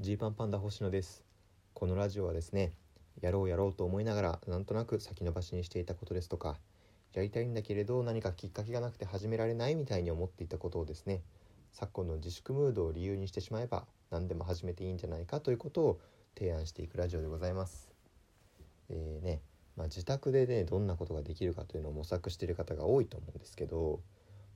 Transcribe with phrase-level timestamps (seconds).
[0.00, 1.22] ジーパンパンダ星野です
[1.74, 2.72] このラジオはですね
[3.20, 6.56] やろうやろうと思いながらなんとなく先延ばしにしていたことですとか
[7.12, 11.20] やりたいんだけれど何かきっかけがなくて始められないみたいに思っていたことをですね
[11.72, 16.00] 昨今の自粛ムードを理由にしてしまえば何でも始めていいんじゃないかということを
[16.34, 17.90] 提案していくラジオでございます。
[18.88, 19.42] えーね
[19.76, 24.00] まあ、自宅でねどんなことができるかというのを模索している方が多いと思うんですけど、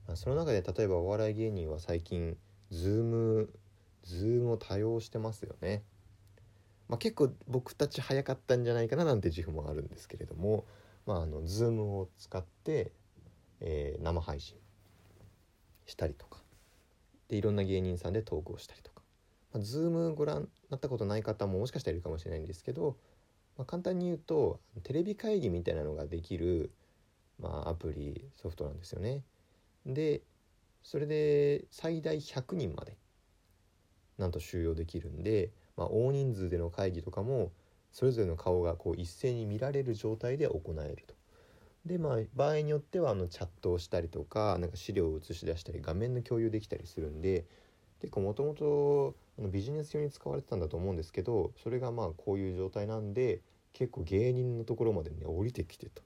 [0.07, 2.35] まあ、その中で例えばお笑い芸人は最近
[2.71, 3.47] Zoom,
[4.05, 5.83] Zoom を多用してますよね。
[6.87, 10.65] まあ、結構僕たち早かったんじゃないかななんて自負もあるんですけれども、
[11.05, 12.91] まあ、あの Zoom を使って、
[13.61, 14.57] えー生配信
[15.85, 16.39] したりとか
[17.27, 19.01] でいろんな芸人さんでトークをしたりとか、
[19.53, 22.97] まあ、Zoom ご覧になったことない方ももしかしたらいるかもしれないんですけど、
[23.57, 26.71] まあ、簡単に言うとテレビ会議みたいなのができる、
[27.39, 29.23] まあ、アプリソフトなんですよね。
[29.85, 30.21] で
[30.83, 32.97] それで最大100人まで
[34.17, 37.51] なんと収容できるんで、まあ、大人数での会議とかも
[37.91, 41.15] それぞれの顔がこう一斉に見られる状態で行えると。
[41.85, 47.45] でまあ場合によってはあのチャットをしたりとかなんか資料を映し出したり画面の共有できたりするんで
[48.01, 53.39] 結構もともとビジネス用に使われてたんだと思うんですけどそれがまあこういう状態なんで
[53.73, 56.01] 結構芸人のところまでね降りてきてと、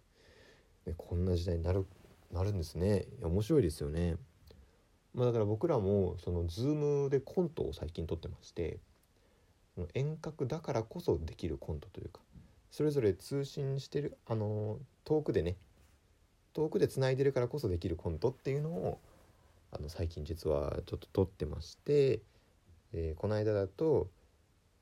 [0.86, 1.86] ね、こんな時代になる
[2.32, 4.18] なるんですねいや面白いですよね。
[5.20, 8.80] まあ、だから僕らもその Zoom でコントを最近撮ってまして
[9.94, 12.22] 遠隔だからこそできるコントというか
[12.72, 15.58] それぞれ通信してるあの遠くでね
[16.54, 19.02] 遠くでつないでるからこそできるコントっていうのを
[19.74, 22.22] あの最近実はちょっと撮ってまして、
[22.94, 24.10] えーこの間だと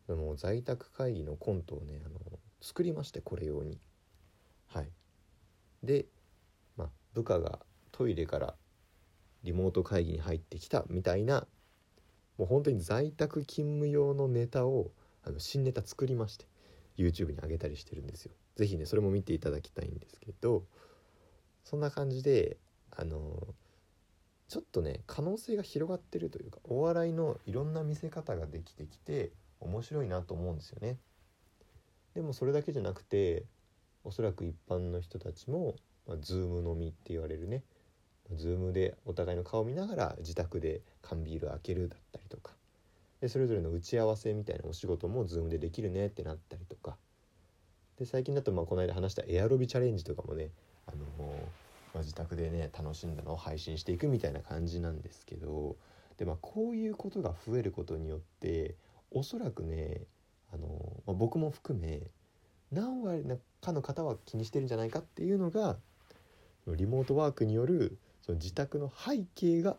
[0.06, 2.20] その在宅会議のコントをねあの
[2.62, 3.80] 作りましてこれ用に。
[4.68, 4.90] はい、
[5.82, 6.06] で、
[6.78, 7.60] まあ、部下が
[7.92, 8.54] トイレから
[9.44, 11.48] リモート会議に入ってきたみたいな
[12.38, 14.92] もう本当に在宅勤務用のネタを
[15.24, 16.46] あの新ネタ作りまして
[16.98, 18.34] YouTube に上げたりしてるんですよ。
[18.56, 20.64] ぜひねそれも見ていただきたいんですけど
[21.64, 22.58] そんな感じで
[22.92, 23.56] あの
[24.48, 30.98] ちょっとね可能性が広がってるというかお笑いのいろんな見せ方ができてきて面白いなと思うんですよね。
[32.16, 33.46] でもそれだけじゃなくて
[34.04, 35.76] おそらく一般の人たちも、
[36.08, 37.64] まあ、Zoom 飲みって言われるね
[38.36, 42.54] Zoom でお互いの顔見ながら自宅で缶ビール開けるだったりとか。
[43.22, 46.98] でそれぞれの打ち合わせみたいなお仕事も Zoom でできるねってなったりとか。
[47.98, 50.52] で最近だとまあこの間話したエアロビチャレンジとかもね、
[50.86, 50.98] あの
[51.94, 55.76] まあ、自宅でね楽しんだのを配信していくみたいな感じなんですけど。
[56.18, 58.76] で、まあ、こういうことが増えることによって
[59.12, 60.02] おそらくね、
[60.52, 60.68] あの
[61.06, 62.02] まあ、僕も含め
[62.72, 63.24] 何割
[63.62, 65.78] かの方は気にしてるんじゃないかっていうのが
[66.68, 69.78] リモートワークによるその自宅の背景が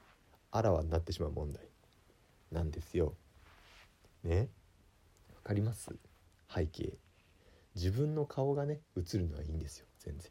[0.50, 1.62] あらわになってしまう問題
[2.50, 3.12] なんですよ。
[4.24, 4.48] ね？
[5.34, 5.90] わかります？
[6.52, 6.94] 背景。
[7.74, 10.30] 自分の顔がね映るのはいいんですよ全然。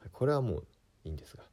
[0.00, 0.66] はいこれはもう
[1.04, 1.44] いいんですが。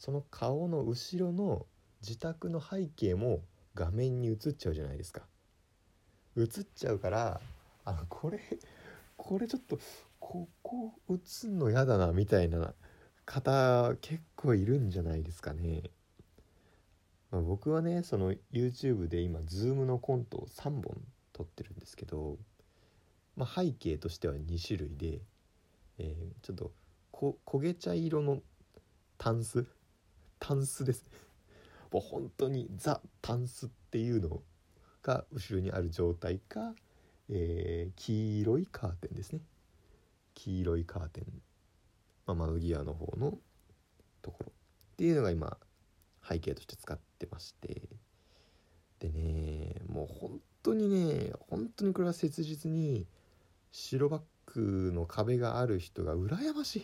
[0.00, 1.66] その顔の後ろの
[2.02, 3.42] 自宅の背景も
[3.74, 5.22] 画面に映っちゃうじゃないですか。
[6.36, 7.40] 映っちゃうから
[7.84, 8.40] あのこれ
[9.16, 9.78] これちょっと
[10.18, 12.74] ここ映んの嫌だなみたいな
[13.24, 15.90] 方結構いるんじゃないですかね。
[17.30, 20.82] まあ、僕はねその YouTube で今 Zoom のコントを3本
[21.32, 22.38] 撮ってるんですけど、
[23.36, 25.20] まあ、背景としては2種類で、
[25.98, 26.72] えーちょっと
[27.10, 28.40] こ焦げ茶色の
[29.18, 29.66] タンス？
[30.38, 31.10] タンスです。
[31.90, 34.42] もう本当にザ・タンスっていうの
[35.02, 36.74] が後ろにある状態か、
[37.28, 39.40] えー黄色いカーテンですね。
[40.34, 41.24] 黄色いカーテン、
[42.26, 43.38] まあ、窓際の方の
[44.22, 44.52] ところ
[44.94, 45.56] っていうのが今
[46.26, 47.82] 背景として使ってまして。
[49.00, 53.06] でねもう本当にね本当にこれは切実に
[53.70, 56.76] 白バックの壁がある人が羨まし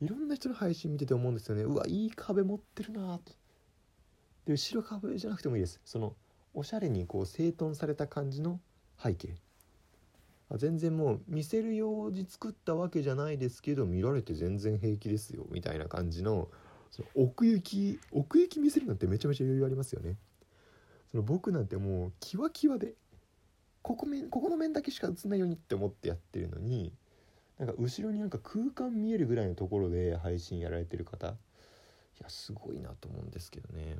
[0.00, 0.04] い。
[0.04, 1.62] いろんな人の配信見てて思うんですよね。
[1.62, 3.32] うわいい壁持ってるなと。
[4.44, 5.80] で後ろ壁じゃなくてもいいです。
[5.84, 6.14] その
[6.52, 8.60] おしゃれにこう整頓された感じの
[9.02, 9.36] 背景。
[10.54, 16.48] 全然もう見せるように作ったわけじゃないですけど見られて全然平気ですよみたいな感じの
[16.92, 20.16] その奥行き奥行き見せるなんてめちゃめちゃ余裕ありますよね。
[21.10, 22.94] その僕なんてもうキワキワで
[23.82, 26.92] ここ面ここの面だけしか映んないようにって思ってやってるのに
[27.58, 31.32] なんか後ろになんか空間見えるぐらいのところで配信やられてる方い
[32.22, 33.96] やすごいなと思うんですけどね。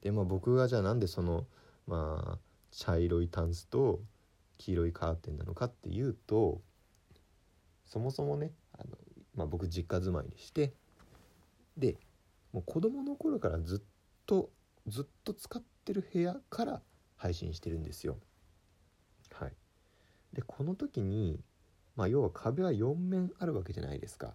[0.00, 1.46] でまあ僕がじゃあなんでその
[1.86, 2.38] まあ
[2.70, 4.00] 茶色いタンスと
[4.58, 6.60] 黄色いカーテンなのかっていうと
[7.86, 8.90] そもそもねあの、
[9.34, 10.74] まあ、僕実家住まいでして
[11.76, 11.96] で
[12.52, 13.80] もう子供の頃からずっ
[14.26, 14.50] と
[14.86, 16.82] ずっと使ってる部屋から
[17.16, 18.16] 配信してるんですよ。
[19.32, 19.52] はい、
[20.32, 21.40] でこの時に、
[21.94, 24.34] まあ、要は壁は4面あるわけじゃないですか。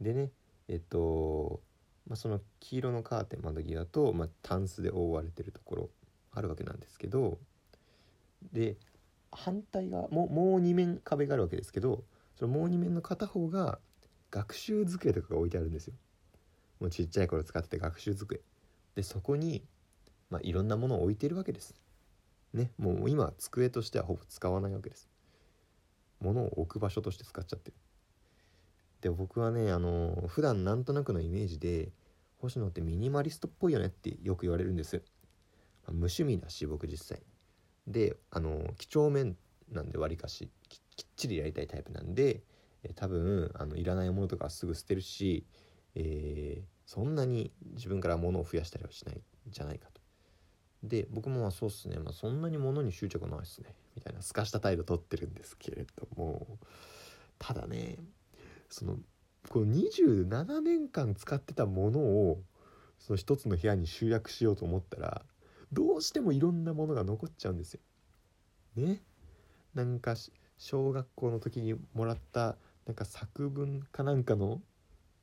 [0.00, 0.30] でね
[0.68, 1.60] えっと、
[2.06, 5.90] まあ、その黄色のカーテン窓際と、まあ、タンスで覆われてるところ
[6.32, 7.38] あるわけなんですけど
[8.52, 8.76] で
[9.32, 12.04] 反対側ももう2面壁があるわけですけど
[12.38, 13.78] そのもう2面の片方が
[14.30, 15.94] 学習机とかが置いてあるんですよ。
[16.80, 18.40] もうちっちゃい頃使ってた学習机。
[18.94, 19.64] でそこに、
[20.30, 21.74] まあ、いろんなものを置いてるわけです。
[22.54, 25.08] ねもう今机としてはほぼ使わないわけです。
[26.20, 27.76] 物を置く場所として使っちゃってる。
[29.00, 31.90] で僕はねあの普段なんとなくのイメージで
[32.38, 35.02] 星野ってミニマリストっぽいよねってよく言われるんです。
[35.84, 37.22] まあ、無趣味だし僕実際。
[37.90, 39.36] であの几帳面
[39.70, 40.48] なんでわりかし
[40.96, 42.42] きっちりやりたいタイプなんで、
[42.82, 45.46] え多分あのいらないものとかすぐ捨てるし、
[45.94, 50.00] えー、そんなに自分から物を増やしたりはしないんじゃないかと。
[50.82, 53.74] で僕もまあそうっすね、まあ、そんなに物に執着ないっすね。
[53.96, 56.58] みたいなすかした態度取ってるんですけれども。
[57.38, 57.96] ただね
[58.68, 58.98] その
[59.48, 62.42] この27年間使ってたものを
[62.98, 65.22] その一つの部屋に集約しようと思ったら
[65.72, 67.80] どうしてもいろんなものが残っちゃうんですよ。
[68.76, 69.02] ね。
[69.74, 70.16] なんか
[70.58, 72.56] 小学校の時にもらった
[72.86, 74.60] なんか作文かなんかの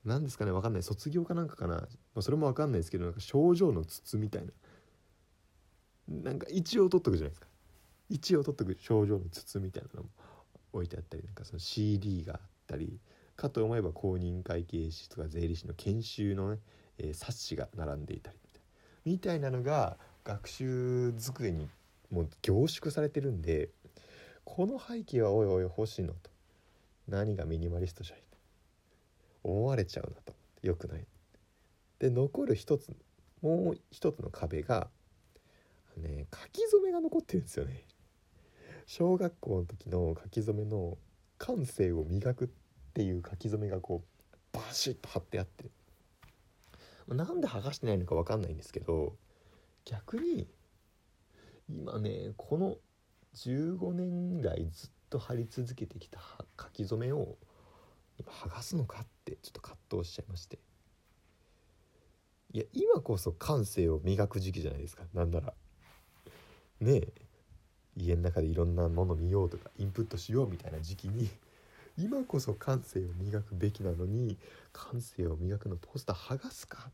[0.06, 0.84] 何ですかね分かんない。
[0.84, 4.52] 卒業かなんかかな、まあ、それも分かんないですけどなんか症状の筒みたいな。
[6.08, 7.48] なんか一応取っとくじゃないですか。
[8.10, 10.10] 一応取っとく症状の筒みたいなのも
[10.72, 13.00] 置いてあったりなんかその CD があったり
[13.36, 16.60] かと思えば公認会計士とか税理士の研修のね、
[16.98, 18.38] えー、冊子が並んでいたり
[19.06, 19.98] みたいなのが
[20.28, 21.70] 学習机に
[22.12, 23.70] もう凝縮されてるんで
[24.44, 26.30] この背景はおいおい欲しいのと。
[27.08, 28.38] 何がミニマリストじゃいと。
[29.50, 30.34] 思われちゃうなと。
[30.64, 31.06] よくない。
[32.00, 32.94] で残る一つ
[33.42, 34.90] もう一つの壁が
[35.96, 37.84] ね書き初めが残ってるんですよね。
[38.86, 40.98] 小学校の時の書き初めの
[41.38, 42.50] 感性を磨くっ
[42.94, 45.70] ていう書き初めがこうバシッと貼ってあって。
[47.08, 49.16] なんで剥がしてないのか分かんないんですけど
[49.90, 50.48] 逆に
[51.70, 52.78] 今ねこの
[53.36, 56.20] 15年来ずっと貼り続けてきた
[56.60, 57.36] 書き初めを
[58.20, 60.60] 今剥がすのかってちょっと葛藤しちゃいまして。
[62.54, 65.04] いや今こそ感性を磨く時期じゃないですか。
[65.14, 65.54] なんなら。
[66.80, 67.14] ねえ。
[67.96, 71.30] 家の中でいろんなもの見ようとかインプットしようみたいな時期に
[71.98, 74.38] 今こそ感性を磨くべきなのに
[74.72, 76.94] 感性を磨くのポスター剥がすかっ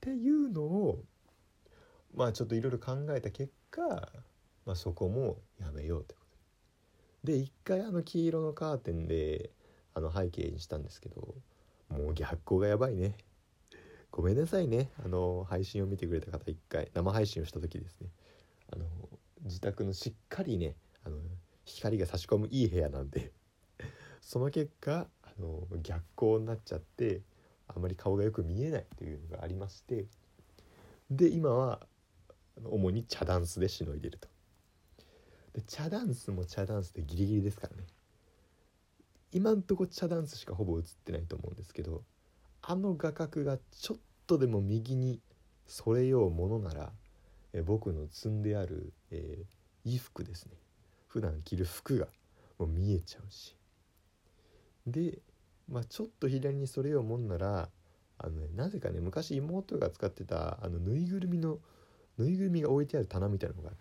[0.00, 1.04] ていうのを
[2.14, 3.80] まあちょっといろいろ考えた結果、
[4.66, 6.24] まあ、そこもやめようというこ
[7.22, 7.26] と。
[7.26, 9.50] で一回あの黄色のカーテンで
[9.94, 11.34] あの背景にしたんですけど
[11.88, 13.16] もう逆光がやばいね。
[14.10, 14.90] ごめんなさいね。
[15.04, 18.08] あの配信を見てくれた方一回生配信をした時ですね。
[18.72, 18.84] あの
[19.42, 21.16] 自宅のしっかりねあの
[21.64, 23.32] 光が差し込むいい部屋なんで。
[24.20, 27.22] その結果あの逆光になっちゃって
[27.66, 30.06] あまり顔がよく見えないというのがありまして。
[31.10, 31.80] で今は
[32.64, 34.28] 主に茶ダンスでしのいでると。
[35.54, 37.86] で茶ダンスも茶ダンスでギリギリですからね。
[39.32, 42.02] 今んとこ茶ダンスしかほぼ映ってないと思うんですけど
[42.62, 45.20] あの画角がちょっとでも右に
[45.66, 46.92] それようものなら
[47.52, 50.52] え僕の積んである、えー、衣服ですね。
[51.08, 52.06] 普段着る服が
[52.58, 53.56] もう見えちゃうし。
[54.86, 55.18] で、
[55.68, 57.68] まあ、ちょっと左にそれようもんなら
[58.18, 61.58] あの、ね、なぜかね昔妹が使ってたあのぬいぐるみの
[62.20, 63.80] ぬいぐるみが置いてある棚みたいなのがあって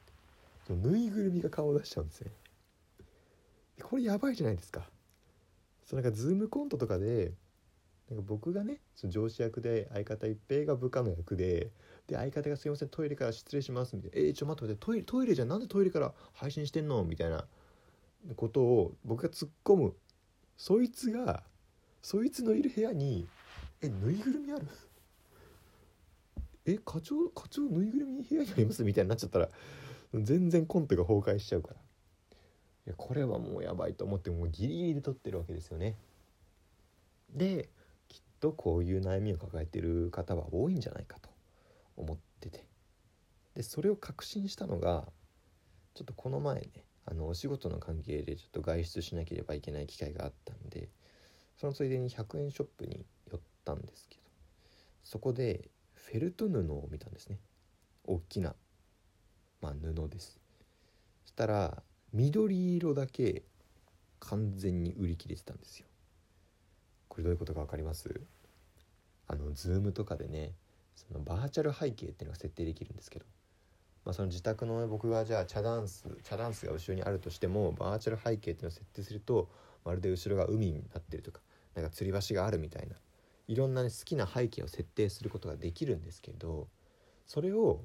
[0.67, 2.31] そのぬいぐるみが顔を出しちゃうんですね。
[3.83, 4.89] これやばいじゃないですか。
[5.85, 7.33] そなんかズームコントとかで
[8.09, 11.71] なんか僕がねその上司役で相方一平が部下の役で
[12.07, 15.47] で相方が「すいませんトイレから失礼します」みたいな「えー、ちょ待って待ってトイレトイレじゃん？
[15.47, 17.45] なんでトイレから配信してんの?」みたいな。
[18.35, 19.95] ことを僕が突っ込む。
[20.57, 21.41] そいつが
[22.01, 23.25] そいつのいる部屋に
[23.81, 24.67] 「えぬいぐるみある？
[26.65, 29.49] え課長課長ぬいぐるみ部屋にあります?」みたいになっちゃったら
[30.13, 31.79] 全然コントが崩壊しちゃうからい
[32.85, 35.95] やこれはもうやばいと思ってもうギリギリで撮ってるわけですよね。
[37.29, 37.69] で
[38.07, 41.29] きっとこういう悩みを抱えてる方は多いんじゃないかと
[41.95, 42.65] 思ってて
[43.53, 45.11] でそれを確信したのが
[45.93, 50.89] ちょっとこの前ねあのお仕事の関係でちょっと外出しなければいけない機会があったんで
[51.57, 54.21] そのついでに100円ショップに寄ったんですけど
[55.03, 55.69] そこで
[56.11, 57.37] フェルト布を見たんですね。
[58.03, 58.55] 大きな、
[59.61, 60.39] まあ、布です。
[61.23, 63.43] そしたら緑色だけ
[64.19, 65.85] 完全に売り切れてたんですよ。
[67.07, 68.21] これどういうことか分かります？
[69.27, 70.53] あのズームとかでね
[70.95, 73.25] そのバーチャル背景っていうのが設定できるんですけど。
[74.05, 79.49] まあ、その自宅の僕がじゃあ茶ダンス茶ダンスが後ろにあるとしてもバーチャル背景っていうのを設定すると
[79.83, 81.41] まるで後ろが海になってるとか
[81.75, 82.95] なんか吊り橋があるみたいな。
[83.49, 86.67] いろんな、ね、好きな背景を設定することができるんですけど
[87.25, 87.81] それを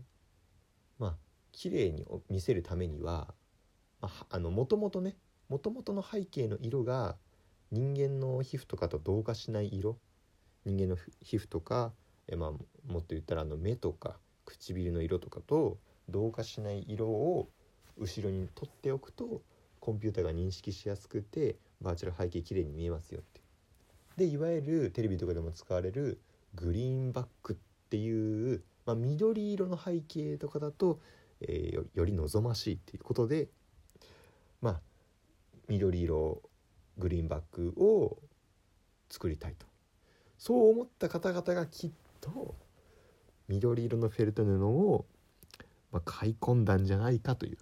[0.98, 1.16] まあ
[1.52, 3.32] 綺麗に見せるためには、
[4.32, 5.16] もともとね
[5.48, 7.16] もともとの背景の色が
[7.70, 9.96] 人間の皮膚とかと同化しない色
[10.66, 11.92] 人間の皮膚とか
[12.28, 15.78] え、まあ、もっと言ったらあの目とか唇の色とかと
[16.10, 17.48] 同化しない色を
[17.96, 19.40] 後ろに取っておくと
[19.80, 23.43] コンピューターが認識しやすくてバーチャル背景綺麗に見えますよって
[24.16, 26.20] でいわゆるテレビとかでも使われる
[26.54, 27.56] グリーンバックっ
[27.90, 31.00] ていう、まあ、緑色の背景とかだと、
[31.40, 33.48] えー、より望ましいっていうことで
[34.60, 34.80] まあ
[35.68, 36.42] 緑色
[36.98, 38.18] グリーンバックを
[39.08, 39.66] 作りたいと。
[40.38, 41.90] そう思った方々がきっ
[42.20, 42.54] と
[43.48, 45.06] 緑色のフェルト布を、
[45.92, 47.58] まあ、買い込んだんじゃないかという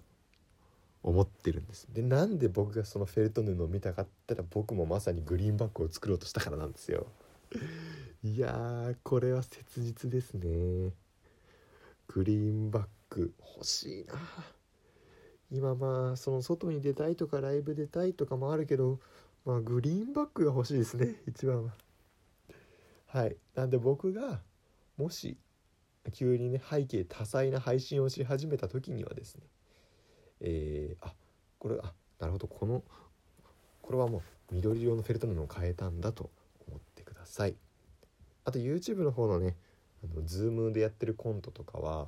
[1.03, 1.87] 思ってるんです。
[1.93, 7.07] でなんで僕がそのフェルト布を見たかったら僕もまさにグリーンバッグを作ろうとしたからなんですよ。
[8.23, 10.93] いやーこれは切実ですね。
[12.07, 14.15] グリーンバッグ欲しいな。
[15.51, 18.99] 今まあその外に出たいとかライブ出たいとかもあるけど
[19.45, 21.73] まあグリーンバッグが欲しいですね一番は。
[23.07, 23.35] はい。
[23.55, 24.41] なんで僕が
[24.95, 25.37] もし
[26.13, 29.43] 急にね背景多彩な配信をし始めた時にはですね
[30.43, 31.13] えー、あ
[31.57, 32.47] これあなるほど。
[32.47, 32.83] この
[33.81, 34.19] これはも
[34.51, 36.29] う緑色のフェルト布を変えたんだと
[36.67, 37.55] 思ってください。
[38.45, 39.55] あと YouTube の方のね
[40.03, 42.07] あの Zoom でやってるコントとかは、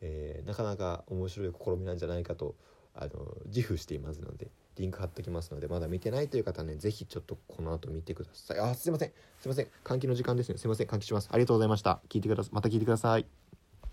[0.00, 2.54] えー、なかなか面白い試みなんじゃないかと
[2.94, 3.10] あの
[3.46, 8.58] 自負していますのでリンク貼っときますのでまだ見てないという方はね是非ちょっとこの後見てください。
[8.58, 9.12] あすいません。
[9.40, 9.68] すいません。
[9.84, 10.58] 換気の時間ですね。
[10.58, 10.86] すいません。
[10.86, 11.28] 換気します。
[11.32, 12.00] ありがとうございました。
[12.08, 13.26] 聞いてくださまた聞いてください。